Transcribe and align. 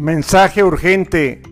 Mensaje 0.00 0.64
urgente. 0.64 1.42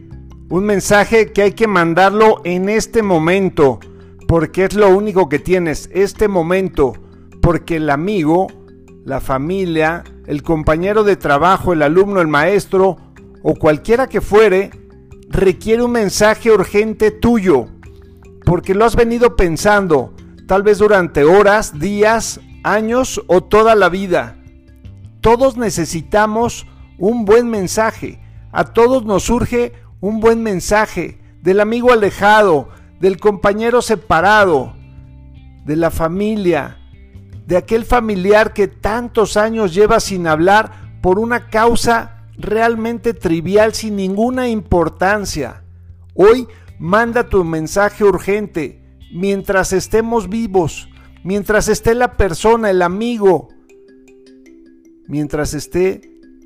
Un 0.48 0.64
mensaje 0.64 1.34
que 1.34 1.42
hay 1.42 1.52
que 1.52 1.66
mandarlo 1.66 2.40
en 2.44 2.70
este 2.70 3.02
momento, 3.02 3.78
porque 4.26 4.64
es 4.64 4.72
lo 4.72 4.88
único 4.88 5.28
que 5.28 5.38
tienes, 5.38 5.90
este 5.92 6.28
momento, 6.28 6.94
porque 7.42 7.76
el 7.76 7.90
amigo, 7.90 8.46
la 9.04 9.20
familia, 9.20 10.02
el 10.26 10.42
compañero 10.42 11.04
de 11.04 11.16
trabajo, 11.16 11.74
el 11.74 11.82
alumno, 11.82 12.22
el 12.22 12.28
maestro 12.28 12.96
o 13.42 13.54
cualquiera 13.54 14.06
que 14.06 14.22
fuere, 14.22 14.70
requiere 15.28 15.82
un 15.82 15.92
mensaje 15.92 16.50
urgente 16.50 17.10
tuyo, 17.10 17.66
porque 18.46 18.74
lo 18.74 18.86
has 18.86 18.96
venido 18.96 19.36
pensando, 19.36 20.14
tal 20.46 20.62
vez 20.62 20.78
durante 20.78 21.22
horas, 21.22 21.78
días, 21.78 22.40
años 22.62 23.20
o 23.26 23.42
toda 23.42 23.74
la 23.74 23.90
vida. 23.90 24.42
Todos 25.20 25.58
necesitamos 25.58 26.66
un 26.96 27.26
buen 27.26 27.50
mensaje 27.50 28.20
a 28.52 28.64
todos 28.64 29.04
nos 29.04 29.24
surge 29.24 29.72
un 30.00 30.20
buen 30.20 30.42
mensaje 30.42 31.18
del 31.42 31.60
amigo 31.60 31.92
alejado, 31.92 32.68
del 33.00 33.18
compañero 33.18 33.82
separado, 33.82 34.74
de 35.64 35.76
la 35.76 35.90
familia, 35.90 36.78
de 37.46 37.56
aquel 37.56 37.84
familiar 37.84 38.52
que 38.52 38.68
tantos 38.68 39.36
años 39.36 39.74
lleva 39.74 40.00
sin 40.00 40.26
hablar 40.26 40.98
por 41.02 41.18
una 41.18 41.48
causa 41.50 42.26
realmente 42.36 43.14
trivial 43.14 43.74
sin 43.74 43.96
ninguna 43.96 44.48
importancia. 44.48 45.62
Hoy 46.14 46.46
manda 46.78 47.28
tu 47.28 47.44
mensaje 47.44 48.04
urgente 48.04 48.82
mientras 49.12 49.72
estemos 49.72 50.28
vivos, 50.28 50.88
mientras 51.24 51.68
esté 51.68 51.94
la 51.94 52.16
persona, 52.16 52.70
el 52.70 52.82
amigo, 52.82 53.48
mientras 55.06 55.54
esté 55.54 56.02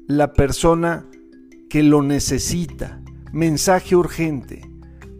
la 0.06 0.32
persona 0.32 1.06
que 1.72 1.82
lo 1.82 2.02
necesita. 2.02 3.00
Mensaje 3.32 3.96
urgente. 3.96 4.60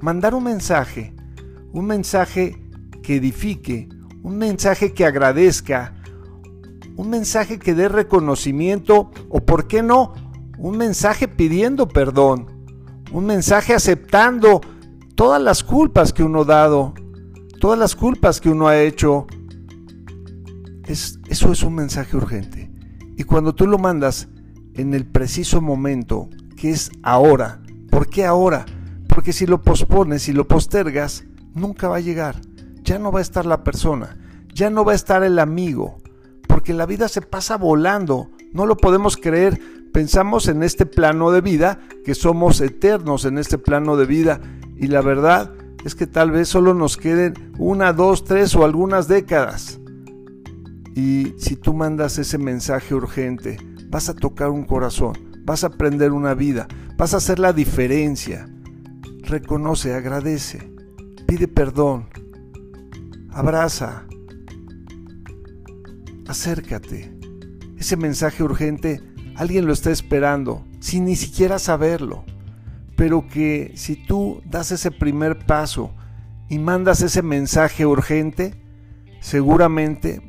Mandar 0.03 0.35
un 0.35 0.45
mensaje. 0.45 1.15
Un 1.73 1.87
mensaje 1.87 2.63
que 3.03 3.17
edifique. 3.17 3.89
Un 4.23 4.37
mensaje 4.37 4.93
que 4.93 5.07
agradezca. 5.07 5.95
Un 6.95 7.09
mensaje 7.09 7.59
que 7.59 7.73
dé 7.73 7.89
reconocimiento 7.89 9.11
o, 9.31 9.41
por 9.47 9.67
qué 9.67 9.83
no, 9.83 10.13
un 10.59 10.77
mensaje 10.77 11.27
pidiendo 11.27 11.89
perdón. 11.89 12.67
Un 13.13 13.25
mensaje 13.25 13.73
aceptando 13.73 14.61
todas 15.15 15.41
las 15.41 15.65
culpas 15.65 16.13
que 16.13 16.23
uno 16.23 16.43
ha 16.43 16.45
dado. 16.45 16.93
Todas 17.61 17.79
las 17.79 17.97
culpas 17.97 18.43
que 18.43 18.51
uno 18.51 18.69
ha 18.69 18.79
hecho. 18.79 19.27
Es, 20.85 21.19
eso 21.29 21.51
es 21.51 21.63
un 21.63 21.77
mensaje 21.77 22.15
urgente. 22.15 22.71
Y 23.17 23.25
cuando 23.25 23.55
tú 23.55 23.67
lo 23.67 23.79
mandas 23.79 24.29
en 24.75 24.93
el 24.93 25.07
preciso 25.07 25.63
momento 25.63 26.29
que 26.63 26.71
es 26.71 26.93
ahora. 27.03 27.61
¿Por 27.91 28.09
qué 28.09 28.25
ahora? 28.25 28.65
Porque 29.09 29.33
si 29.33 29.47
lo 29.47 29.63
pospones, 29.63 30.23
si 30.23 30.33
lo 30.33 30.47
postergas, 30.47 31.25
nunca 31.55 31.89
va 31.89 31.97
a 31.97 32.01
llegar. 32.01 32.41
Ya 32.85 33.01
no 33.01 33.11
va 33.11 33.19
a 33.19 33.23
estar 33.23 33.47
la 33.47 33.65
persona, 33.65 34.17
ya 34.55 34.71
no 34.71 34.85
va 34.85 34.93
a 34.93 34.95
estar 34.95 35.25
el 35.25 35.41
amigo, 35.41 35.99
porque 36.47 36.73
la 36.73 36.87
vida 36.87 37.09
se 37.09 37.21
pasa 37.21 37.57
volando, 37.57 38.31
no 38.53 38.65
lo 38.67 38.77
podemos 38.77 39.17
creer. 39.17 39.59
Pensamos 39.93 40.47
en 40.47 40.63
este 40.63 40.87
plano 40.87 41.33
de 41.33 41.41
vida, 41.41 41.81
que 42.05 42.15
somos 42.15 42.61
eternos 42.61 43.25
en 43.25 43.39
este 43.39 43.59
plano 43.59 43.97
de 43.97 44.07
vida, 44.07 44.41
y 44.77 44.87
la 44.87 45.01
verdad 45.01 45.51
es 45.85 45.97
que 45.97 46.07
tal 46.07 46.31
vez 46.31 46.49
solo 46.49 46.75
nos 46.75 46.97
queden 46.97 47.35
una, 47.59 47.93
dos, 47.93 48.23
tres 48.23 48.55
o 48.55 48.65
algunas 48.65 49.09
décadas. 49.09 49.81
Y 50.95 51.35
si 51.39 51.57
tú 51.57 51.75
mandas 51.75 52.19
ese 52.19 52.39
mensaje 52.39 52.95
urgente, 52.95 53.57
vas 53.89 54.09
a 54.09 54.15
tocar 54.15 54.51
un 54.51 54.63
corazón 54.63 55.32
vas 55.45 55.65
a 55.65 55.69
aprender 55.69 56.13
una 56.13 56.35
vida, 56.35 56.69
vas 56.97 57.15
a 57.15 57.19
hacer 57.19 57.39
la 57.39 57.53
diferencia. 57.53 58.49
Reconoce, 59.23 59.95
agradece, 59.95 60.73
pide 61.27 61.49
perdón, 61.49 62.09
abraza, 63.31 64.07
acércate. 66.27 67.13
Ese 67.77 67.97
mensaje 67.97 68.43
urgente, 68.43 69.01
alguien 69.37 69.67
lo 69.67 69.73
está 69.73 69.91
esperando, 69.91 70.65
sin 70.81 71.05
ni 71.05 71.17
siquiera 71.17 71.59
saberlo. 71.59 72.25
Pero 72.97 73.27
que 73.27 73.73
si 73.75 73.97
tú 73.97 74.43
das 74.45 74.71
ese 74.71 74.91
primer 74.91 75.47
paso 75.47 75.95
y 76.49 76.59
mandas 76.59 77.03
ese 77.03 77.23
mensaje 77.23 77.87
urgente, 77.87 78.63
seguramente 79.21 80.21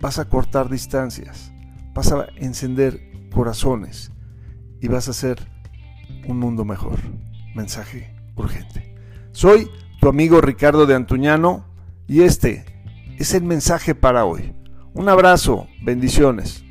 vas 0.00 0.18
a 0.18 0.28
cortar 0.28 0.68
distancias, 0.68 1.52
vas 1.94 2.12
a 2.12 2.26
encender 2.36 3.07
corazones 3.30 4.12
y 4.80 4.88
vas 4.88 5.08
a 5.08 5.12
hacer 5.12 5.38
un 6.26 6.38
mundo 6.38 6.64
mejor. 6.64 6.98
Mensaje 7.54 8.14
urgente. 8.36 8.94
Soy 9.32 9.70
tu 10.00 10.08
amigo 10.08 10.40
Ricardo 10.40 10.86
de 10.86 10.94
Antuñano 10.94 11.64
y 12.06 12.22
este 12.22 12.64
es 13.18 13.34
el 13.34 13.42
mensaje 13.42 13.94
para 13.94 14.24
hoy. 14.24 14.54
Un 14.94 15.08
abrazo, 15.08 15.68
bendiciones. 15.82 16.64